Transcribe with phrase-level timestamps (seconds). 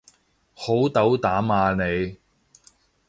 [0.55, 2.17] 好斗膽啊你